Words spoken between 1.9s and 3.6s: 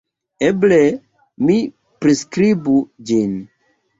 priskribu ĝin.